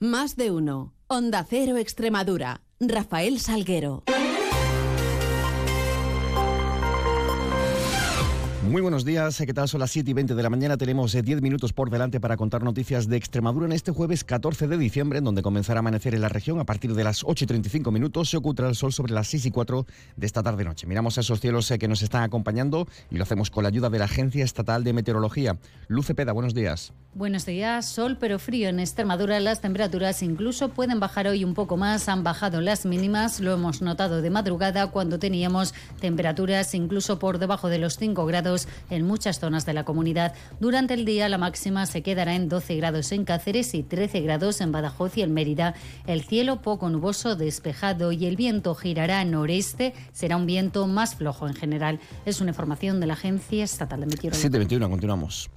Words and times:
Más 0.00 0.36
de 0.36 0.52
uno. 0.52 0.94
Onda 1.08 1.44
Cero 1.44 1.76
Extremadura. 1.76 2.60
Rafael 2.78 3.40
Salguero. 3.40 4.04
Muy 8.68 8.82
buenos 8.82 9.06
días, 9.06 9.38
¿qué 9.38 9.54
tal? 9.54 9.66
Son 9.66 9.80
las 9.80 9.90
7 9.92 10.10
y 10.10 10.12
20 10.12 10.34
de 10.34 10.42
la 10.42 10.50
mañana. 10.50 10.76
Tenemos 10.76 11.12
10 11.12 11.26
eh, 11.26 11.40
minutos 11.40 11.72
por 11.72 11.88
delante 11.88 12.20
para 12.20 12.36
contar 12.36 12.62
noticias 12.62 13.08
de 13.08 13.16
Extremadura 13.16 13.64
en 13.64 13.72
este 13.72 13.92
jueves 13.92 14.24
14 14.24 14.68
de 14.68 14.76
diciembre, 14.76 15.20
en 15.20 15.24
donde 15.24 15.40
comenzará 15.40 15.78
a 15.78 15.80
amanecer 15.80 16.14
en 16.14 16.20
la 16.20 16.28
región 16.28 16.60
a 16.60 16.64
partir 16.64 16.92
de 16.92 17.02
las 17.02 17.24
8 17.24 17.44
y 17.44 17.46
35 17.46 17.90
minutos. 17.90 18.28
Se 18.28 18.36
ocultará 18.36 18.68
el 18.68 18.74
sol 18.74 18.92
sobre 18.92 19.14
las 19.14 19.26
6 19.28 19.46
y 19.46 19.50
4 19.52 19.86
de 20.16 20.26
esta 20.26 20.42
tarde-noche. 20.42 20.86
Miramos 20.86 21.16
a 21.16 21.22
esos 21.22 21.40
cielos 21.40 21.70
eh, 21.70 21.78
que 21.78 21.88
nos 21.88 22.02
están 22.02 22.22
acompañando 22.22 22.86
y 23.10 23.16
lo 23.16 23.22
hacemos 23.22 23.50
con 23.50 23.62
la 23.62 23.70
ayuda 23.70 23.88
de 23.88 24.00
la 24.00 24.04
Agencia 24.04 24.44
Estatal 24.44 24.84
de 24.84 24.92
Meteorología. 24.92 25.56
Luce 25.86 26.14
Peda, 26.14 26.32
buenos 26.32 26.52
días. 26.52 26.92
Buenos 27.14 27.46
días, 27.46 27.86
sol 27.86 28.18
pero 28.20 28.38
frío 28.38 28.68
en 28.68 28.80
Extremadura. 28.80 29.40
Las 29.40 29.62
temperaturas 29.62 30.22
incluso 30.22 30.68
pueden 30.68 31.00
bajar 31.00 31.26
hoy 31.26 31.42
un 31.42 31.54
poco 31.54 31.78
más. 31.78 32.06
Han 32.10 32.22
bajado 32.22 32.60
las 32.60 32.84
mínimas, 32.84 33.40
lo 33.40 33.54
hemos 33.54 33.80
notado 33.80 34.20
de 34.20 34.28
madrugada 34.28 34.88
cuando 34.88 35.18
teníamos 35.18 35.72
temperaturas 36.00 36.74
incluso 36.74 37.18
por 37.18 37.38
debajo 37.38 37.70
de 37.70 37.78
los 37.78 37.96
5 37.96 38.26
grados 38.26 38.57
en 38.90 39.04
muchas 39.04 39.38
zonas 39.38 39.66
de 39.66 39.74
la 39.74 39.84
comunidad. 39.84 40.34
Durante 40.58 40.94
el 40.94 41.04
día 41.04 41.28
la 41.28 41.38
máxima 41.38 41.86
se 41.86 42.02
quedará 42.02 42.34
en 42.34 42.48
12 42.48 42.76
grados 42.76 43.12
en 43.12 43.24
Cáceres 43.24 43.74
y 43.74 43.82
13 43.82 44.20
grados 44.22 44.60
en 44.60 44.72
Badajoz 44.72 45.16
y 45.18 45.22
en 45.22 45.34
Mérida. 45.34 45.74
El 46.06 46.22
cielo 46.22 46.62
poco 46.62 46.88
nuboso, 46.88 47.36
despejado 47.36 48.12
y 48.12 48.26
el 48.26 48.36
viento 48.36 48.74
girará 48.74 49.24
noreste. 49.24 49.94
Será 50.12 50.36
un 50.36 50.46
viento 50.46 50.86
más 50.86 51.14
flojo 51.14 51.46
en 51.46 51.54
general. 51.54 52.00
Es 52.24 52.40
una 52.40 52.50
información 52.50 53.00
de 53.00 53.06
la 53.06 53.12
Agencia 53.14 53.64
Estatal 53.64 54.00
de 54.00 54.06
Meteorología. 54.06 54.40
721, 54.40 54.90
continuamos. 54.90 55.50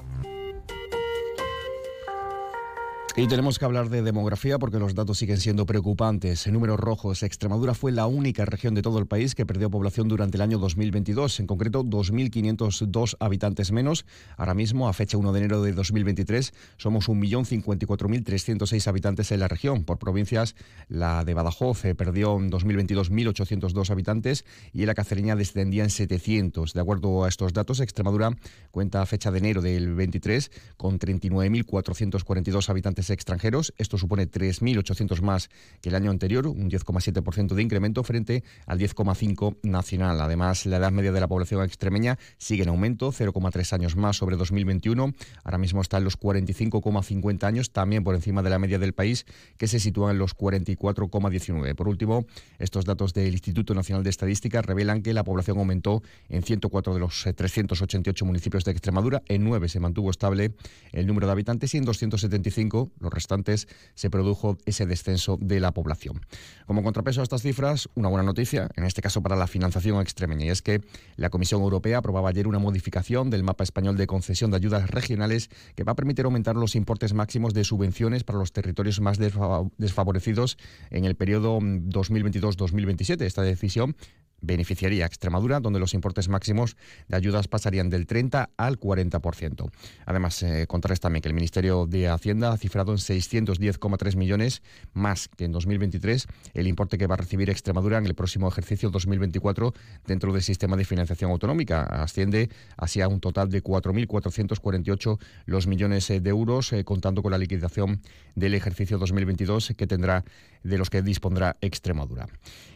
Y 3.18 3.28
tenemos 3.28 3.60
que 3.60 3.66
hablar 3.66 3.90
de 3.90 4.04
demografía 4.04 4.58
porque 4.58 4.80
los 4.80 4.96
datos 4.96 5.18
siguen 5.18 5.38
siendo 5.38 5.66
preocupantes. 5.66 6.48
En 6.48 6.54
números 6.54 6.80
rojos, 6.80 7.24
Extremadura 7.24 7.74
fue 7.74 7.92
la 7.92 8.08
única 8.08 8.46
región 8.46 8.74
de 8.74 8.82
todo 8.82 9.00
el 9.00 9.06
país 9.06 9.36
que 9.36 9.46
perdió 9.46 9.70
población 9.70 10.08
durante 10.08 10.38
el 10.38 10.42
año 10.42 10.58
2022, 10.60 11.42
en 11.42 11.46
concreto 11.48 11.84
2.502 11.84 13.18
habitantes 13.20 13.74
menos. 13.74 14.06
Ahora 14.38 14.54
mismo, 14.54 14.88
a 14.88 14.94
fecha 14.94 15.18
1 15.18 15.34
de 15.34 15.40
enero 15.40 15.62
de 15.62 15.74
2023, 15.74 16.54
somos 16.78 17.10
1.054.306 17.10 18.88
habitantes 18.88 19.34
en 19.34 19.42
la 19.42 19.50
región. 19.50 19.84
Por 19.84 20.00
provincias, 20.00 20.56
la 20.88 21.26
de 21.26 21.34
Badajoz 21.34 21.84
eh, 21.84 21.96
perdió 21.96 22.38
en 22.38 22.50
2022 22.50 23.12
1.802 23.12 23.90
habitantes 23.90 24.46
y 24.72 24.86
la 24.86 24.94
cacereña 24.94 25.36
descendía 25.36 25.84
en 25.84 25.90
700. 25.90 26.74
De 26.74 26.80
acuerdo 26.80 27.26
a 27.26 27.28
estos 27.28 27.52
datos, 27.52 27.82
Extremadura 27.82 28.32
cuenta 28.72 29.02
a 29.02 29.06
fecha 29.06 29.32
de 29.32 29.40
enero 29.40 29.62
del 29.62 29.96
23 29.96 30.50
con 30.78 30.98
39.442 30.98 32.70
habitantes 32.70 33.01
extranjeros. 33.10 33.74
Esto 33.78 33.98
supone 33.98 34.30
3.800 34.30 35.22
más 35.22 35.50
que 35.82 35.90
el 35.90 35.96
año 35.96 36.12
anterior, 36.12 36.48
un 36.48 36.70
10,7% 36.70 37.56
de 37.56 37.62
incremento 37.62 38.04
frente 38.04 38.44
al 38.66 38.80
10,5% 38.80 39.58
nacional. 39.64 40.22
Además, 40.22 40.66
la 40.66 40.78
edad 40.78 40.92
media 40.92 41.12
de 41.12 41.20
la 41.20 41.28
población 41.28 41.64
extremeña 41.64 42.18
sigue 42.38 42.64
en 42.64 42.70
aumento, 42.70 43.12
0,3 43.12 43.74
años 43.74 43.96
más 43.96 44.18
sobre 44.18 44.38
2021. 44.38 45.14
Ahora 45.44 45.58
mismo 45.58 45.82
está 45.82 45.98
en 45.98 46.04
los 46.04 46.20
45,50 46.20 47.44
años, 47.44 47.72
también 47.72 48.04
por 48.04 48.16
encima 48.16 48.44
de 48.44 48.50
la 48.50 48.60
media 48.60 48.80
del 48.80 48.94
país, 48.94 49.26
que 49.58 49.68
se 49.68 49.80
sitúa 49.80 50.12
en 50.12 50.18
los 50.18 50.36
44,19. 50.36 51.76
Por 51.76 51.88
último, 51.88 52.26
estos 52.60 52.86
datos 52.86 53.14
del 53.14 53.34
Instituto 53.34 53.74
Nacional 53.74 54.04
de 54.04 54.10
Estadística 54.10 54.62
revelan 54.62 55.02
que 55.02 55.14
la 55.14 55.24
población 55.24 55.58
aumentó 55.58 56.04
en 56.30 56.44
104 56.44 56.94
de 56.94 57.00
los 57.00 57.26
388 57.36 58.26
municipios 58.26 58.64
de 58.64 58.72
Extremadura, 58.72 59.24
en 59.28 59.44
9 59.44 59.70
se 59.70 59.80
mantuvo 59.80 60.10
estable 60.10 60.54
el 60.92 61.08
número 61.08 61.28
de 61.28 61.34
habitantes 61.34 61.74
y 61.74 61.78
en 61.78 61.86
275 61.86 62.91
los 63.00 63.14
restantes 63.14 63.68
se 63.96 64.10
produjo 64.10 64.58
ese 64.66 64.86
descenso 64.86 65.38
de 65.40 65.60
la 65.60 65.74
población. 65.74 66.22
Como 66.66 66.84
contrapeso 66.84 67.22
a 67.22 67.24
estas 67.24 67.42
cifras, 67.42 67.90
una 67.96 68.10
buena 68.10 68.24
noticia, 68.24 68.70
en 68.76 68.84
este 68.84 69.02
caso 69.02 69.22
para 69.22 69.36
la 69.36 69.48
financiación 69.48 70.02
extremeña, 70.02 70.46
y 70.46 70.50
es 70.50 70.62
que 70.62 70.82
la 71.16 71.30
Comisión 71.30 71.62
Europea 71.62 72.00
aprobaba 72.00 72.30
ayer 72.30 72.48
una 72.48 72.60
modificación 72.60 73.30
del 73.30 73.44
mapa 73.44 73.64
español 73.64 73.98
de 73.98 74.08
concesión 74.08 74.52
de 74.52 74.58
ayudas 74.58 74.90
regionales 74.90 75.50
que 75.76 75.84
va 75.84 75.94
a 75.94 75.96
permitir 75.96 76.26
aumentar 76.26 76.56
los 76.56 76.76
importes 76.76 77.14
máximos 77.14 77.54
de 77.54 77.64
subvenciones 77.64 78.24
para 78.24 78.40
los 78.40 78.52
territorios 78.52 79.02
más 79.02 79.18
desfavorecidos 79.20 80.58
en 80.90 81.06
el 81.06 81.16
periodo 81.16 81.60
2022-2027. 81.60 83.22
Esta 83.22 83.42
decisión 83.42 83.96
beneficiaría 84.42 85.06
a 85.06 85.08
Extremadura, 85.08 85.60
donde 85.60 85.80
los 85.80 85.94
importes 85.94 86.30
máximos 86.30 86.76
de 87.08 87.16
ayudas 87.16 87.48
pasarían 87.48 87.90
del 87.90 88.08
30 88.08 88.50
al 88.58 88.80
40%. 88.80 89.72
Además, 90.06 90.44
eh, 90.44 90.66
contarles 90.68 91.00
también 91.00 91.22
que 91.22 91.30
el 91.30 91.34
Ministerio 91.34 91.86
de 91.86 92.10
Hacienda 92.10 92.52
ha 92.52 92.58
cifrado 92.58 92.92
en 92.92 92.98
610,3 92.98 94.16
millones 94.16 94.62
más 94.94 95.30
que 95.30 95.46
en 95.46 95.52
2023 95.52 96.28
el 96.54 96.68
importe 96.68 96.98
que 96.98 97.08
va 97.08 97.16
a 97.16 97.18
recibir 97.18 97.50
Extremadura 97.50 97.98
en 97.98 98.06
el 98.06 98.16
próximo 98.16 98.48
ejercicio 98.48 98.90
2024 98.90 99.74
dentro 100.06 100.34
del 100.34 100.42
sistema 100.42 100.76
de 100.76 100.86
financiación 100.86 101.32
autonómica. 101.32 101.84
Asciende 101.84 102.50
así 102.78 103.02
a 103.02 103.08
un 103.08 103.20
total 103.20 103.50
de 103.50 103.64
4.448 103.64 105.20
los 105.46 105.68
millones 105.68 106.10
eh, 106.10 106.20
de 106.20 106.30
euros, 106.30 106.74
eh, 106.74 106.84
contando 106.84 107.22
con 107.22 107.32
la 107.32 107.38
liquidación 107.38 108.02
del 108.36 108.54
ejercicio 108.54 108.98
2022 108.98 109.74
que 109.78 109.88
tendrá 109.88 110.24
de 110.64 110.78
los 110.78 110.90
que 110.90 111.02
dispondrá 111.02 111.58
Extremadura. 111.62 112.28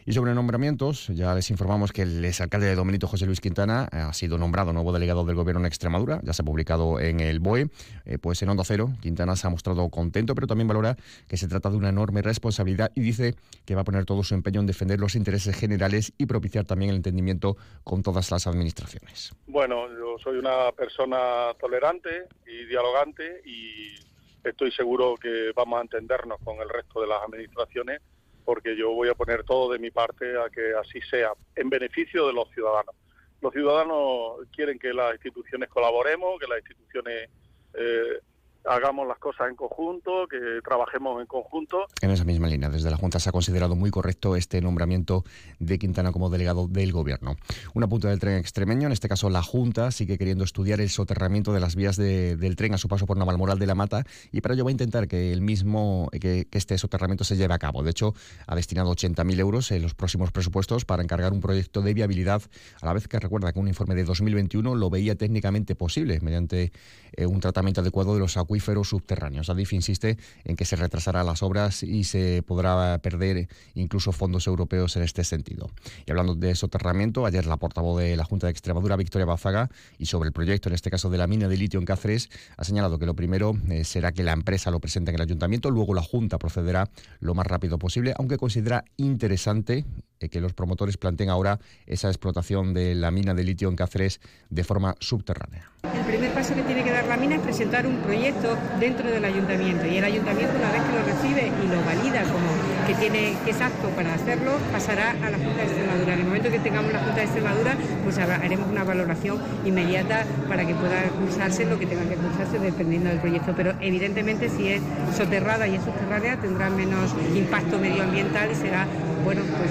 Y 0.08 0.12
sobre 0.12 0.34
nombramientos, 0.34 1.08
ya 1.08 1.34
les 1.34 1.50
informamos 1.50 1.90
que 1.90 2.02
el 2.02 2.24
exalcalde 2.24 2.68
de 2.68 2.76
Domenito, 2.76 3.08
José 3.08 3.26
Luis 3.26 3.40
Quintana, 3.40 3.88
ha 3.90 4.12
sido 4.12 4.38
nombrado 4.38 4.72
nuevo 4.72 4.92
delegado 4.92 5.24
del 5.24 5.34
Gobierno 5.34 5.60
en 5.60 5.66
Extremadura, 5.66 6.20
ya 6.22 6.32
se 6.32 6.42
ha 6.42 6.44
publicado 6.44 7.00
en 7.00 7.18
el 7.18 7.40
BOE. 7.40 7.70
Eh, 8.04 8.18
pues 8.18 8.40
en 8.42 8.48
Onda 8.48 8.62
Cero, 8.64 8.92
Quintana 9.00 9.34
se 9.34 9.48
ha 9.48 9.50
mostrado 9.50 9.88
contento, 9.88 10.36
pero 10.36 10.46
también 10.46 10.68
valora 10.68 10.96
que 11.26 11.36
se 11.36 11.48
trata 11.48 11.70
de 11.70 11.76
una 11.76 11.88
enorme 11.88 12.22
responsabilidad 12.22 12.92
y 12.94 13.00
dice 13.00 13.34
que 13.64 13.74
va 13.74 13.80
a 13.80 13.84
poner 13.84 14.04
todo 14.04 14.22
su 14.22 14.34
empeño 14.34 14.60
en 14.60 14.66
defender 14.66 15.00
los 15.00 15.16
intereses 15.16 15.56
generales 15.56 16.12
y 16.18 16.26
propiciar 16.26 16.64
también 16.64 16.90
el 16.90 16.96
entendimiento 16.96 17.56
con 17.82 18.04
todas 18.04 18.30
las 18.30 18.46
administraciones. 18.46 19.32
Bueno, 19.48 19.88
yo 19.88 20.18
soy 20.22 20.38
una 20.38 20.70
persona 20.70 21.52
tolerante 21.58 22.28
y 22.46 22.66
dialogante 22.66 23.42
y 23.44 24.05
estoy 24.48 24.70
seguro 24.72 25.16
que 25.16 25.52
vamos 25.54 25.78
a 25.78 25.82
entendernos 25.82 26.38
con 26.44 26.60
el 26.60 26.68
resto 26.68 27.00
de 27.00 27.08
las 27.08 27.22
administraciones 27.22 28.00
porque 28.44 28.76
yo 28.76 28.92
voy 28.92 29.08
a 29.08 29.14
poner 29.14 29.42
todo 29.42 29.72
de 29.72 29.80
mi 29.80 29.90
parte 29.90 30.38
a 30.38 30.48
que 30.48 30.72
así 30.74 31.00
sea, 31.10 31.32
en 31.56 31.68
beneficio 31.68 32.28
de 32.28 32.32
los 32.32 32.48
ciudadanos. 32.52 32.94
Los 33.42 33.52
ciudadanos 33.52 34.46
quieren 34.54 34.78
que 34.78 34.94
las 34.94 35.14
instituciones 35.14 35.68
colaboremos, 35.68 36.38
que 36.38 36.46
las 36.46 36.58
instituciones 36.60 37.28
eh, 37.74 38.20
hagamos 38.68 39.06
las 39.06 39.18
cosas 39.18 39.48
en 39.48 39.56
conjunto, 39.56 40.26
que 40.28 40.60
trabajemos 40.64 41.20
en 41.20 41.26
conjunto. 41.26 41.86
En 42.00 42.10
esa 42.10 42.24
misma 42.24 42.48
línea, 42.48 42.68
desde 42.68 42.90
la 42.90 42.96
Junta 42.96 43.20
se 43.20 43.28
ha 43.28 43.32
considerado 43.32 43.76
muy 43.76 43.90
correcto 43.90 44.36
este 44.36 44.60
nombramiento 44.60 45.24
de 45.58 45.78
Quintana 45.78 46.12
como 46.12 46.30
delegado 46.30 46.66
del 46.68 46.92
Gobierno. 46.92 47.36
Una 47.74 47.86
punta 47.86 48.08
del 48.08 48.18
tren 48.18 48.38
extremeño, 48.38 48.86
en 48.86 48.92
este 48.92 49.08
caso 49.08 49.30
la 49.30 49.42
Junta, 49.42 49.90
sigue 49.90 50.18
queriendo 50.18 50.44
estudiar 50.44 50.80
el 50.80 50.90
soterramiento 50.90 51.52
de 51.52 51.60
las 51.60 51.76
vías 51.76 51.96
del 51.96 52.56
tren 52.56 52.74
a 52.74 52.78
su 52.78 52.88
paso 52.88 53.06
por 53.06 53.16
Navalmoral 53.16 53.58
de 53.58 53.66
la 53.66 53.74
Mata 53.74 54.04
y 54.32 54.40
para 54.40 54.54
ello 54.54 54.64
va 54.64 54.70
a 54.70 54.72
intentar 54.72 55.08
que 55.08 55.32
el 55.32 55.40
mismo, 55.40 56.08
que, 56.20 56.48
este 56.52 56.78
soterramiento 56.78 57.24
se 57.24 57.36
lleve 57.36 57.54
a 57.54 57.58
cabo. 57.58 57.82
De 57.82 57.90
hecho, 57.90 58.14
ha 58.46 58.54
destinado 58.54 58.90
80.000 58.90 59.38
euros 59.38 59.70
en 59.70 59.82
los 59.82 59.94
próximos 59.94 60.32
presupuestos 60.32 60.84
para 60.84 61.02
encargar 61.02 61.32
un 61.32 61.40
proyecto 61.40 61.82
de 61.82 61.94
viabilidad, 61.94 62.42
a 62.80 62.86
la 62.86 62.92
vez 62.92 63.08
que 63.08 63.18
recuerda 63.20 63.52
que 63.52 63.58
un 63.58 63.68
informe 63.68 63.94
de 63.94 64.04
2021 64.04 64.74
lo 64.74 64.90
veía 64.90 65.14
técnicamente 65.14 65.74
posible 65.74 66.18
mediante 66.20 66.72
eh, 67.12 67.26
un 67.26 67.40
tratamiento 67.40 67.80
adecuado 67.80 68.14
de 68.14 68.20
los 68.20 68.36
acuíferos 68.36 68.55
subterráneos. 68.60 69.50
Adif 69.50 69.72
insiste 69.72 70.16
en 70.44 70.56
que 70.56 70.64
se 70.64 70.76
retrasará 70.76 71.24
las 71.24 71.42
obras 71.42 71.82
y 71.82 72.04
se 72.04 72.42
podrá 72.42 72.98
perder 72.98 73.48
incluso 73.74 74.12
fondos 74.12 74.46
europeos 74.46 74.96
en 74.96 75.02
este 75.02 75.24
sentido. 75.24 75.70
Y 76.06 76.10
hablando 76.10 76.34
de 76.34 76.54
soterramiento, 76.54 77.26
ayer 77.26 77.46
la 77.46 77.56
portavoz 77.56 78.00
de 78.00 78.16
la 78.16 78.24
Junta 78.24 78.46
de 78.46 78.52
Extremadura, 78.52 78.96
Victoria 78.96 79.26
Bazaga, 79.26 79.70
y 79.98 80.06
sobre 80.06 80.28
el 80.28 80.32
proyecto, 80.32 80.68
en 80.68 80.74
este 80.74 80.90
caso 80.90 81.10
de 81.10 81.18
la 81.18 81.26
mina 81.26 81.48
de 81.48 81.56
litio 81.56 81.80
en 81.80 81.86
Cáceres, 81.86 82.28
ha 82.56 82.64
señalado 82.64 82.98
que 82.98 83.06
lo 83.06 83.14
primero 83.14 83.56
eh, 83.68 83.84
será 83.84 84.12
que 84.12 84.22
la 84.22 84.32
empresa 84.32 84.70
lo 84.70 84.80
presente 84.80 85.10
en 85.10 85.16
el 85.16 85.22
ayuntamiento, 85.22 85.70
luego 85.70 85.94
la 85.94 86.02
Junta 86.02 86.38
procederá 86.38 86.88
lo 87.20 87.34
más 87.34 87.46
rápido 87.46 87.78
posible, 87.78 88.14
aunque 88.18 88.36
considera 88.36 88.84
interesante 88.96 89.84
eh, 90.20 90.28
que 90.28 90.40
los 90.40 90.52
promotores 90.52 90.96
planteen 90.96 91.30
ahora 91.30 91.60
esa 91.86 92.08
explotación 92.08 92.74
de 92.74 92.94
la 92.94 93.10
mina 93.10 93.34
de 93.34 93.44
litio 93.44 93.68
en 93.68 93.76
Cáceres 93.76 94.20
de 94.50 94.64
forma 94.64 94.94
subterránea. 95.00 95.70
El 96.06 96.12
primer 96.12 96.30
paso 96.34 96.54
que 96.54 96.62
tiene 96.62 96.84
que 96.84 96.92
dar 96.92 97.04
la 97.06 97.16
mina 97.16 97.34
es 97.34 97.40
presentar 97.40 97.84
un 97.84 97.96
proyecto 97.96 98.56
dentro 98.78 99.10
del 99.10 99.24
ayuntamiento 99.24 99.86
y 99.86 99.96
el 99.96 100.04
ayuntamiento 100.04 100.54
una 100.56 100.70
vez 100.70 100.80
que 100.82 100.92
lo 100.92 101.02
recibe 101.04 101.50
y 101.50 101.66
lo 101.66 101.82
valida 101.84 102.22
como 102.22 102.46
que, 102.86 102.94
tiene, 102.94 103.34
que 103.44 103.50
es 103.50 103.60
apto 103.60 103.88
para 103.88 104.14
hacerlo 104.14 104.52
pasará 104.70 105.10
a 105.10 105.30
la 105.30 105.36
Junta 105.36 105.56
de 105.56 105.64
Extremadura. 105.64 106.14
En 106.14 106.20
el 106.20 106.26
momento 106.26 106.50
que 106.52 106.60
tengamos 106.60 106.92
la 106.92 107.00
Junta 107.00 107.16
de 107.16 107.22
Extremadura, 107.24 107.74
pues 108.04 108.18
haremos 108.18 108.68
una 108.70 108.84
valoración 108.84 109.38
inmediata 109.64 110.24
para 110.48 110.64
que 110.64 110.76
pueda 110.76 111.02
cursarse 111.18 111.66
lo 111.66 111.76
que 111.76 111.86
tenga 111.86 112.08
que 112.08 112.14
cursarse 112.14 112.60
dependiendo 112.60 113.10
del 113.10 113.18
proyecto. 113.18 113.54
Pero 113.56 113.72
evidentemente 113.80 114.48
si 114.48 114.68
es 114.68 114.82
soterrada 115.16 115.66
y 115.66 115.74
es 115.74 115.82
subterránea 115.82 116.36
tendrá 116.36 116.70
menos 116.70 117.16
impacto 117.34 117.80
medioambiental 117.80 118.48
y 118.52 118.54
será 118.54 118.86
bueno, 119.26 119.42
pues 119.58 119.70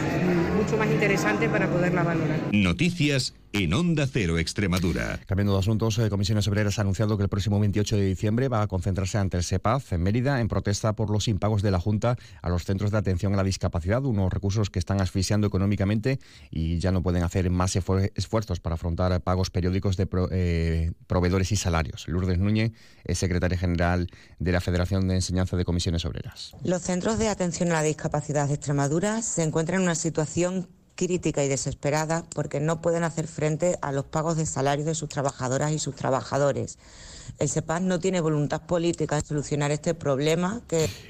mucho 0.53 0.75
más 0.75 0.91
interesante 0.91 1.47
para 1.47 1.69
poderla 1.69 2.03
valorar. 2.03 2.39
Noticias 2.51 3.33
en 3.55 3.73
Onda 3.73 4.05
Cero 4.05 4.37
Extremadura. 4.37 5.17
Cambiando 5.27 5.53
de 5.53 5.59
asuntos, 5.59 5.97
eh, 5.99 6.09
Comisiones 6.09 6.45
Obreras 6.49 6.77
ha 6.77 6.81
anunciado 6.81 7.15
que 7.15 7.23
el 7.23 7.29
próximo 7.29 7.57
28 7.57 7.95
de 7.95 8.05
diciembre 8.05 8.49
va 8.49 8.61
a 8.61 8.67
concentrarse 8.67 9.17
ante 9.17 9.37
el 9.37 9.45
SEPAZ 9.45 9.93
en 9.93 10.03
Mérida 10.03 10.41
en 10.41 10.49
protesta 10.49 10.91
por 10.91 11.09
los 11.09 11.29
impagos 11.29 11.61
de 11.61 11.71
la 11.71 11.79
Junta 11.79 12.17
a 12.41 12.49
los 12.49 12.65
centros 12.65 12.91
de 12.91 12.97
atención 12.97 13.33
a 13.33 13.37
la 13.37 13.45
discapacidad, 13.45 14.03
unos 14.03 14.33
recursos 14.33 14.69
que 14.69 14.77
están 14.77 14.99
asfixiando 14.99 15.47
económicamente 15.47 16.19
y 16.51 16.79
ya 16.79 16.91
no 16.91 17.01
pueden 17.01 17.23
hacer 17.23 17.49
más 17.49 17.77
esfuerzos 17.77 18.59
para 18.59 18.75
afrontar 18.75 19.21
pagos 19.21 19.51
periódicos 19.51 19.95
de 19.95 20.09
eh, 20.31 20.91
proveedores 21.07 21.53
y 21.53 21.55
salarios. 21.55 22.09
Lourdes 22.09 22.39
Núñez 22.39 22.73
es 23.05 23.19
secretaria 23.19 23.57
general 23.57 24.09
de 24.37 24.51
la 24.51 24.59
Federación 24.59 25.07
de 25.07 25.15
Enseñanza 25.15 25.55
de 25.55 25.63
Comisiones 25.63 26.03
Obreras. 26.03 26.51
Los 26.65 26.81
centros 26.81 27.19
de 27.19 27.29
atención 27.29 27.69
a 27.71 27.75
la 27.75 27.83
discapacidad 27.83 28.49
de 28.49 28.55
Extremadura 28.55 29.21
se 29.21 29.43
encuentran 29.45 29.79
en 29.79 29.83
una 29.83 29.95
situación 29.95 30.67
crítica 30.95 31.43
y 31.43 31.47
desesperada 31.47 32.25
porque 32.33 32.59
no 32.59 32.81
pueden 32.81 33.03
hacer 33.03 33.27
frente 33.27 33.77
a 33.81 33.91
los 33.91 34.05
pagos 34.05 34.37
de 34.37 34.45
salario 34.45 34.85
de 34.85 34.95
sus 34.95 35.09
trabajadoras 35.09 35.71
y 35.71 35.79
sus 35.79 35.95
trabajadores. 35.95 36.77
El 37.39 37.49
SEPAS 37.49 37.81
no 37.81 37.99
tiene 37.99 38.21
voluntad 38.21 38.65
política 38.65 39.15
de 39.15 39.21
solucionar 39.21 39.71
este 39.71 39.93
problema. 39.93 40.61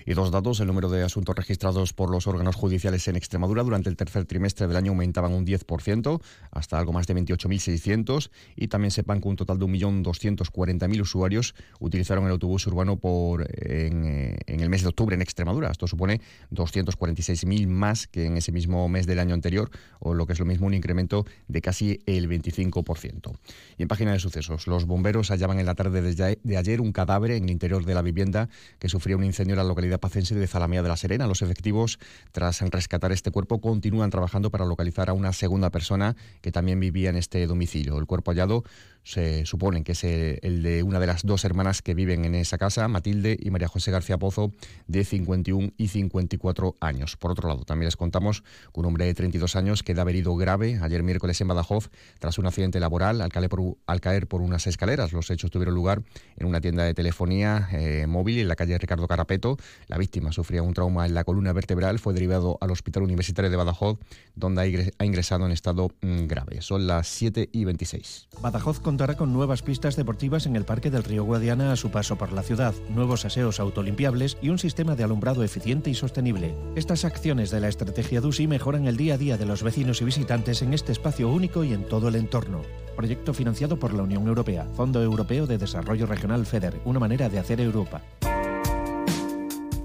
Y 0.05 0.13
dos 0.13 0.31
datos, 0.31 0.59
el 0.59 0.67
número 0.67 0.89
de 0.89 1.03
asuntos 1.03 1.35
registrados 1.35 1.93
por 1.93 2.09
los 2.09 2.27
órganos 2.27 2.55
judiciales 2.55 3.07
en 3.07 3.15
Extremadura 3.15 3.63
durante 3.63 3.89
el 3.89 3.95
tercer 3.95 4.25
trimestre 4.25 4.67
del 4.67 4.77
año 4.77 4.91
aumentaban 4.91 5.33
un 5.33 5.45
10%, 5.45 6.21
hasta 6.51 6.79
algo 6.79 6.93
más 6.93 7.07
de 7.07 7.15
28.600, 7.15 8.29
y 8.55 8.67
también 8.67 8.91
sepan 8.91 9.21
que 9.21 9.27
un 9.27 9.35
total 9.35 9.59
de 9.59 9.65
1.240.000 9.65 11.01
usuarios 11.01 11.55
utilizaron 11.79 12.25
el 12.25 12.31
autobús 12.31 12.65
urbano 12.67 12.97
por, 12.97 13.41
en, 13.41 14.05
eh, 14.05 14.37
en, 14.47 14.59
el 14.59 14.69
mes 14.69 14.81
de 14.81 14.89
octubre 14.89 15.15
en 15.15 15.21
Extremadura. 15.21 15.71
Esto 15.71 15.87
supone 15.87 16.21
246.000 16.51 17.67
más 17.67 18.07
que 18.07 18.25
en 18.25 18.37
ese 18.37 18.51
mismo 18.51 18.87
mes 18.89 19.05
del 19.05 19.19
año 19.19 19.33
anterior, 19.33 19.69
o 19.99 20.13
lo 20.13 20.25
que 20.25 20.33
es 20.33 20.39
lo 20.39 20.45
mismo 20.45 20.67
un 20.67 20.73
incremento 20.73 21.25
de 21.47 21.61
casi 21.61 22.01
el 22.05 22.29
25%. 22.29 23.37
Y 23.77 23.83
en 23.83 23.87
página 23.87 24.11
de 24.11 24.19
sucesos, 24.19 24.67
los 24.67 24.85
bomberos 24.85 25.29
hallaban 25.29 25.59
en 25.59 25.65
la 25.65 25.75
tarde 25.75 26.01
desde 26.05 26.39
de 26.43 26.57
ayer 26.57 26.81
un 26.81 26.91
cadáver 26.91 27.31
en 27.31 27.45
el 27.45 27.49
interior 27.49 27.85
de 27.85 27.93
la 27.93 28.01
vivienda 28.01 28.49
que 28.79 28.89
sufría 28.89 29.17
un 29.17 29.23
incendio 29.23 29.53
en 29.53 29.57
la 29.57 29.63
localidad 29.63 29.99
pacense 29.99 30.35
de 30.35 30.47
Zalamea 30.47 30.81
de 30.81 30.89
la 30.89 30.97
Serena. 30.97 31.27
Los 31.27 31.41
efectivos, 31.41 31.99
tras 32.31 32.61
rescatar 32.61 33.11
este 33.11 33.31
cuerpo, 33.31 33.59
continúan 33.59 34.09
trabajando 34.09 34.51
para 34.51 34.65
localizar 34.65 35.09
a 35.09 35.13
una 35.13 35.33
segunda 35.33 35.69
persona 35.69 36.15
que 36.41 36.51
también 36.51 36.79
vivía 36.79 37.09
en 37.09 37.17
este 37.17 37.45
domicilio. 37.47 37.97
El 37.97 38.05
cuerpo 38.05 38.31
hallado 38.31 38.63
se 39.05 39.45
supone 39.45 39.83
que 39.83 39.91
es 39.91 40.03
el 40.03 40.63
de 40.63 40.81
una 40.83 40.99
de 40.99 41.05
las 41.05 41.23
dos 41.23 41.45
hermanas 41.45 41.83
que 41.83 41.93
viven 41.93 42.25
en 42.25 42.33
esa 42.33 42.57
casa, 42.57 42.87
Matilde 42.87 43.37
y 43.39 43.51
María 43.51 43.67
José 43.67 43.91
García 43.91 44.17
Pozo, 44.17 44.51
de 44.87 45.05
51 45.05 45.73
y 45.77 45.89
54 45.89 46.75
años. 46.81 47.15
Por 47.15 47.31
otro 47.31 47.47
lado, 47.47 47.65
también 47.65 47.85
les 47.85 47.97
contamos 47.97 48.41
que 48.41 48.79
un 48.79 48.87
hombre 48.87 49.05
de 49.05 49.13
32 49.13 49.55
años 49.55 49.83
queda 49.83 50.01
herido 50.01 50.35
grave 50.35 50.79
ayer 50.81 51.03
miércoles 51.03 51.39
en 51.39 51.47
Badajoz 51.47 51.91
tras 52.19 52.39
un 52.39 52.47
accidente 52.47 52.79
laboral 52.79 53.21
al 53.21 53.29
caer 53.29 53.47
por, 53.47 53.77
al 53.85 54.01
caer 54.01 54.27
por 54.27 54.41
unas 54.41 54.65
escaleras. 54.65 55.13
Los 55.13 55.29
hechos 55.29 55.51
tuvieron 55.51 55.75
lugar 55.75 56.01
en 56.37 56.47
una 56.47 56.59
tienda 56.59 56.83
de 56.83 56.95
telefonía 56.95 57.69
eh, 57.73 58.07
móvil 58.07 58.39
en 58.39 58.47
la 58.47 58.55
calle 58.55 58.75
Ricardo 58.77 59.07
Carapeto. 59.07 59.57
La 59.87 59.99
víctima 59.99 60.31
sufría 60.31 60.63
un 60.63 60.73
trauma 60.73 61.05
en 61.05 61.13
la 61.13 61.23
columna 61.23 61.53
vertebral, 61.53 61.99
fue 61.99 62.13
derivado 62.13 62.57
al 62.59 62.71
Hospital 62.71 63.03
Universitario 63.03 63.51
de 63.51 63.57
Badajoz, 63.57 63.99
donde 64.33 64.91
ha 64.97 65.05
ingresado 65.05 65.45
en 65.45 65.51
estado 65.51 65.91
mm, 66.01 66.25
grave. 66.25 66.61
Son 66.61 66.87
las 66.87 67.07
7 67.07 67.49
y 67.51 67.65
26. 67.65 68.29
Badajoz 68.41 68.79
con 68.79 68.94
contará 68.95 69.15
con 69.15 69.33
nuevas 69.33 69.61
pistas 69.61 69.97
deportivas 69.97 70.45
en 70.45 70.55
el 70.55 70.63
Parque 70.63 70.89
del 70.89 71.03
Río 71.03 71.25
Guadiana 71.25 71.73
a 71.73 71.75
su 71.75 71.91
paso 71.91 72.17
por 72.17 72.31
la 72.31 72.43
ciudad, 72.43 72.73
nuevos 72.87 73.25
aseos 73.25 73.59
autolimpiables 73.59 74.37
y 74.41 74.47
un 74.47 74.57
sistema 74.57 74.95
de 74.95 75.03
alumbrado 75.03 75.43
eficiente 75.43 75.89
y 75.89 75.95
sostenible. 75.95 76.55
Estas 76.77 77.03
acciones 77.03 77.51
de 77.51 77.59
la 77.59 77.67
estrategia 77.67 78.21
DUSI 78.21 78.47
mejoran 78.47 78.87
el 78.87 78.95
día 78.95 79.15
a 79.15 79.17
día 79.17 79.35
de 79.35 79.45
los 79.45 79.63
vecinos 79.63 80.01
y 80.01 80.05
visitantes 80.05 80.61
en 80.61 80.73
este 80.73 80.93
espacio 80.93 81.27
único 81.27 81.65
y 81.65 81.73
en 81.73 81.89
todo 81.89 82.07
el 82.07 82.15
entorno. 82.15 82.61
Proyecto 82.95 83.33
financiado 83.33 83.77
por 83.77 83.93
la 83.93 84.03
Unión 84.03 84.25
Europea, 84.29 84.65
Fondo 84.75 85.03
Europeo 85.03 85.45
de 85.45 85.57
Desarrollo 85.57 86.05
Regional 86.05 86.45
FEDER, 86.45 86.79
una 86.85 87.01
manera 87.01 87.27
de 87.27 87.39
hacer 87.39 87.59
Europa. 87.59 88.01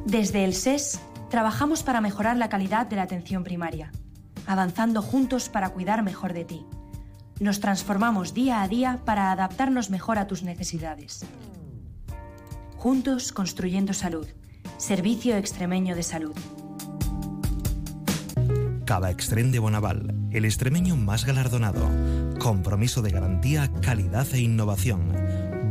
Desde 0.05 0.45
el 0.45 0.55
SES, 0.55 1.01
trabajamos 1.31 1.83
para 1.83 2.01
mejorar 2.01 2.37
la 2.37 2.49
calidad 2.49 2.87
de 2.87 2.95
la 2.95 3.03
atención 3.03 3.43
primaria, 3.43 3.91
avanzando 4.47 5.03
juntos 5.03 5.49
para 5.49 5.71
cuidar 5.71 6.05
mejor 6.05 6.33
de 6.33 6.45
ti. 6.45 6.65
Nos 7.41 7.59
transformamos 7.59 8.35
día 8.35 8.61
a 8.61 8.69
día 8.69 9.01
para 9.07 9.33
adaptarnos 9.33 9.89
mejor 9.89 10.19
a 10.19 10.27
tus 10.27 10.43
necesidades. 10.43 11.25
Juntos 12.77 13.33
construyendo 13.33 13.95
salud. 13.95 14.29
Servicio 14.77 15.39
Extremeño 15.39 15.97
de 15.97 16.03
Salud. 16.03 16.37
Cava 18.85 19.11
Extrem 19.11 19.53
de 19.53 19.59
Bonaval, 19.59 20.15
el 20.31 20.45
extremeño 20.45 20.97
más 20.97 21.25
galardonado. 21.25 21.89
Compromiso 22.39 23.01
de 23.01 23.11
garantía, 23.11 23.71
calidad 23.81 24.27
e 24.35 24.41
innovación. 24.41 25.11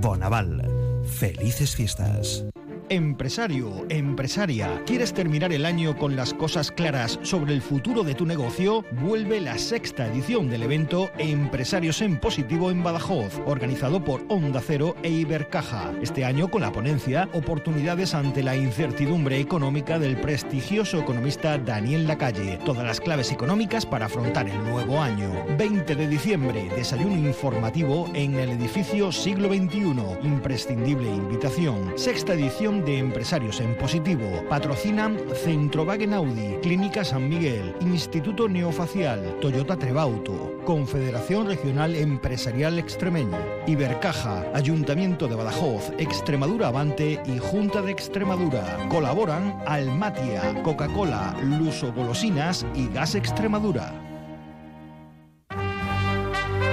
Bonaval. 0.02 0.68
Felices 1.06 1.76
fiestas. 1.76 2.46
Empresario, 2.92 3.86
empresaria, 3.90 4.82
¿quieres 4.88 5.14
terminar 5.14 5.54
el 5.54 5.68
año 5.68 5.96
con 5.96 6.16
las 6.16 6.34
cosas 6.34 6.72
claras 6.72 7.20
sobre 7.22 7.54
el 7.54 7.62
futuro 7.62 8.04
de 8.04 8.16
tu 8.16 8.26
negocio? 8.26 8.84
Vuelve 9.04 9.40
la 9.40 9.60
sexta 9.60 10.08
edición 10.08 10.50
del 10.50 10.64
evento 10.64 11.12
Empresarios 11.20 12.02
en 12.02 12.20
Positivo 12.20 12.72
en 12.72 12.82
Badajoz, 12.82 13.42
organizado 13.46 14.04
por 14.04 14.24
Onda 14.28 14.60
Cero 14.60 14.96
e 15.04 15.12
Ibercaja. 15.12 15.94
Este 16.02 16.26
año 16.26 16.50
con 16.50 16.62
la 16.62 16.72
ponencia 16.72 17.30
Oportunidades 17.34 18.16
ante 18.16 18.42
la 18.42 18.56
incertidumbre 18.56 19.40
económica 19.40 20.00
del 20.00 20.18
prestigioso 20.18 21.00
economista 21.00 21.60
Daniel 21.60 22.08
Lacalle. 22.08 22.58
Todas 22.66 22.86
las 22.86 23.00
claves 23.00 23.32
económicas 23.32 23.86
para 23.86 24.08
afrontar 24.08 24.50
el 24.50 24.64
nuevo 24.64 25.00
año. 25.00 25.30
20 25.60 25.94
de 25.94 26.08
diciembre, 26.08 26.68
desayuno 26.76 27.16
informativo 27.16 28.10
en 28.16 28.34
el 28.34 28.50
edificio 28.50 29.12
Siglo 29.12 29.50
XXI. 29.50 29.94
Imprescindible 30.24 31.08
invitación. 31.08 31.94
Sexta 31.96 32.34
edición 32.34 32.79
de 32.86 32.98
Empresarios 32.98 33.60
en 33.60 33.76
Positivo. 33.76 34.44
Patrocinan 34.50 35.18
Centrowagen 35.34 36.14
Audi, 36.14 36.58
Clínica 36.62 37.04
San 37.04 37.28
Miguel, 37.28 37.76
Instituto 37.82 38.48
Neofacial, 38.48 39.38
Toyota 39.40 39.78
Trebauto, 39.78 40.62
Confederación 40.66 41.48
Regional 41.48 41.96
Empresarial 41.96 42.80
Extremeña, 42.80 43.40
Ibercaja, 43.68 44.46
Ayuntamiento 44.54 45.28
de 45.28 45.36
Badajoz, 45.36 45.92
Extremadura 45.98 46.68
Avante 46.68 47.22
y 47.26 47.40
Junta 47.40 47.82
de 47.82 47.92
Extremadura. 47.92 48.88
Colaboran 48.90 49.58
Almatia, 49.66 50.62
Coca-Cola, 50.64 51.36
Luso 51.44 51.92
Golosinas 51.94 52.66
y 52.76 52.88
Gas 52.90 53.16
Extremadura. 53.16 53.94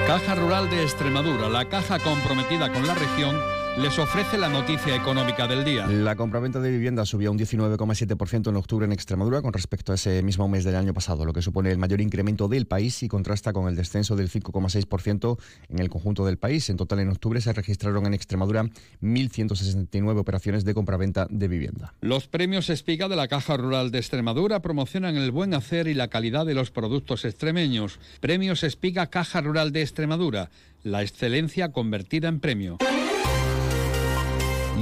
Caja 0.07 0.37
Rural 0.37 0.71
de 0.71 0.83
Extremadura, 0.83 1.49
la 1.49 1.69
caja 1.69 1.99
comprometida 1.99 2.73
con 2.73 2.87
la 2.87 2.95
región 2.95 3.56
les 3.79 3.99
ofrece 3.99 4.39
la 4.39 4.49
noticia 4.49 4.97
económica 4.97 5.47
del 5.47 5.63
día. 5.63 5.87
La 5.87 6.17
compraventa 6.17 6.61
de 6.61 6.71
vivienda 6.71 7.05
subió 7.05 7.31
un 7.31 7.39
19,7% 7.39 8.49
en 8.49 8.57
octubre 8.57 8.87
en 8.87 8.93
Extremadura 8.93 9.43
con 9.43 9.53
respecto 9.53 9.93
a 9.93 9.97
ese 9.97 10.23
mismo 10.23 10.49
mes 10.49 10.65
del 10.65 10.77
año 10.77 10.95
pasado, 10.95 11.27
lo 11.27 11.35
que 11.35 11.43
supone 11.43 11.71
el 11.71 11.79
mayor 11.79 12.01
incremento 12.01 12.49
del 12.49 12.67
país 12.67 13.03
y 13.03 13.09
contrasta 13.09 13.53
con 13.53 13.69
el 13.69 13.77
descenso 13.77 14.17
del 14.17 14.31
5,6% 14.31 15.39
en 15.69 15.79
el 15.79 15.91
conjunto 15.91 16.25
del 16.25 16.39
país. 16.39 16.71
En 16.71 16.79
total, 16.79 17.01
en 17.01 17.11
octubre 17.11 17.41
se 17.41 17.53
registraron 17.53 18.07
en 18.07 18.15
Extremadura 18.15 18.65
1.169 19.03 20.19
operaciones 20.19 20.65
de 20.65 20.73
compraventa 20.73 21.27
de 21.29 21.49
vivienda. 21.49 21.93
Los 22.01 22.29
premios 22.29 22.71
Espiga 22.71 23.09
de 23.09 23.17
la 23.17 23.29
Caja 23.29 23.59
Rural 23.59 23.91
de 23.91 23.99
Extremadura 23.99 24.63
promocionan 24.63 25.17
el 25.17 25.31
buen 25.31 25.53
hacer 25.53 25.87
y 25.87 25.95
la 25.95 26.09
calidad 26.09 26.47
de 26.47 26.55
los 26.55 26.71
productos 26.71 27.27
extremeños. 27.27 28.01
Premios 28.21 28.65
Espiga 28.65 29.09
Caja 29.09 29.43
Rural 29.43 29.73
de 29.73 29.83
Extremadura, 29.83 30.51
la 30.83 31.03
excelencia 31.03 31.73
convertida 31.73 32.29
en 32.29 32.41
premio. 32.41 32.79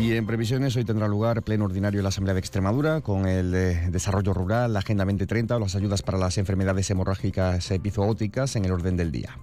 Y 0.00 0.12
en 0.16 0.26
previsiones, 0.26 0.74
hoy 0.76 0.84
tendrá 0.84 1.06
lugar 1.06 1.42
pleno 1.42 1.64
ordinario 1.64 2.00
en 2.00 2.02
la 2.02 2.08
Asamblea 2.08 2.34
de 2.34 2.40
Extremadura 2.40 3.00
con 3.00 3.26
el 3.26 3.54
eh, 3.54 3.88
desarrollo 3.90 4.34
rural, 4.34 4.72
la 4.72 4.80
Agenda 4.80 5.04
2030 5.04 5.56
o 5.56 5.58
las 5.60 5.76
ayudas 5.76 6.02
para 6.02 6.18
las 6.18 6.36
enfermedades 6.36 6.90
hemorrágicas 6.90 7.70
epizooticas 7.70 8.56
en 8.56 8.64
el 8.64 8.72
orden 8.72 8.96
del 8.96 9.12
día. 9.12 9.38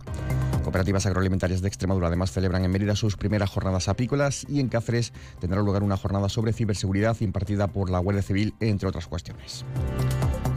Cooperativas 0.64 1.06
agroalimentarias 1.06 1.62
de 1.62 1.68
Extremadura 1.70 2.08
además 2.08 2.32
celebran 2.32 2.66
en 2.66 2.72
Mérida 2.72 2.96
sus 2.96 3.16
primeras 3.16 3.50
jornadas 3.50 3.88
apícolas 3.88 4.46
y 4.48 4.60
en 4.60 4.68
Cáceres 4.68 5.14
tendrá 5.40 5.62
lugar 5.62 5.84
una 5.84 5.98
jornada 5.98 6.30
sobre 6.30 6.54
ciberseguridad 6.54 7.20
impartida 7.22 7.68
por 7.68 7.90
la 7.90 8.00
Guardia 8.00 8.22
Civil, 8.22 8.54
entre 8.60 8.90
otras 8.90 9.08
cuestiones. 9.08 9.66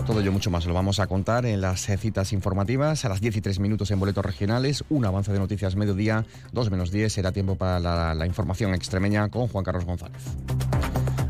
Todo 0.06 0.20
ello 0.20 0.32
mucho 0.32 0.50
más 0.50 0.66
lo 0.66 0.75
vamos 0.75 1.00
a 1.00 1.06
contar 1.06 1.46
en 1.46 1.62
las 1.62 1.87
citas 1.99 2.34
informativas 2.34 3.06
a 3.06 3.08
las 3.08 3.23
10 3.23 3.37
y 3.37 3.40
3 3.40 3.58
minutos 3.58 3.90
en 3.90 3.99
boletos 3.99 4.25
regionales, 4.25 4.84
un 4.90 5.06
avance 5.06 5.32
de 5.32 5.38
noticias 5.38 5.76
mediodía, 5.76 6.26
2 6.52 6.70
menos 6.70 6.90
10 6.90 7.11
será 7.11 7.32
tiempo 7.32 7.56
para 7.56 7.80
la, 7.80 8.14
la 8.14 8.26
información 8.26 8.75
extremeña 8.75 9.30
con 9.30 9.49
Juan 9.49 9.64
Carlos 9.64 9.87
González. 9.87 10.23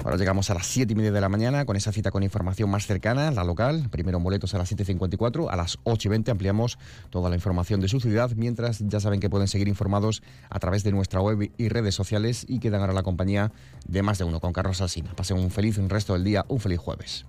Ahora 0.04 0.18
llegamos 0.18 0.50
a 0.50 0.54
las 0.54 0.66
7 0.66 0.92
y 0.92 0.96
media 0.96 1.12
de 1.12 1.20
la 1.20 1.30
mañana 1.30 1.64
con 1.64 1.76
esa 1.76 1.90
cita 1.90 2.10
con 2.10 2.22
información 2.22 2.68
más 2.68 2.86
cercana, 2.86 3.30
la 3.30 3.42
local. 3.42 3.88
Primero 3.90 4.20
boletos 4.20 4.54
a 4.54 4.58
las 4.58 4.70
7.54, 4.70 5.48
a 5.50 5.56
las 5.56 5.78
8 5.84 6.08
y 6.08 6.10
20 6.10 6.30
ampliamos 6.30 6.78
toda 7.08 7.30
la 7.30 7.36
información 7.36 7.80
de 7.80 7.88
su 7.88 8.00
ciudad, 8.00 8.32
mientras 8.36 8.80
ya 8.80 9.00
saben 9.00 9.18
que 9.18 9.30
pueden 9.30 9.48
seguir 9.48 9.66
informados 9.66 10.22
a 10.50 10.58
través 10.58 10.82
de 10.84 10.92
nuestra 10.92 11.22
web 11.22 11.50
y 11.56 11.68
redes 11.70 11.94
sociales 11.94 12.44
y 12.46 12.58
quedan 12.58 12.82
ahora 12.82 12.92
la 12.92 13.02
compañía 13.02 13.50
de 13.86 14.02
más 14.02 14.18
de 14.18 14.24
uno 14.24 14.40
con 14.40 14.52
Carlos 14.52 14.82
Alsina. 14.82 15.14
Pasen 15.16 15.38
un 15.38 15.50
feliz 15.50 15.78
resto 15.88 16.12
del 16.12 16.24
día, 16.24 16.44
un 16.48 16.60
feliz 16.60 16.80
jueves. 16.80 17.24